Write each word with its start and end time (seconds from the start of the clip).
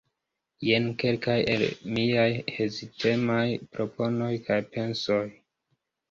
Jen 0.67 0.85
kelkaj 1.01 1.33
el 1.55 1.65
miaj 1.97 2.23
hezitemaj 2.55 3.43
proponoj 3.75 4.31
kaj 4.47 4.57
pensoj. 4.77 5.19